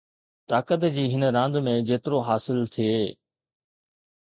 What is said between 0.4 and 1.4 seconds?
طاقت جي هن